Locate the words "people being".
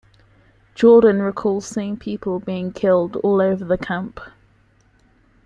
1.95-2.71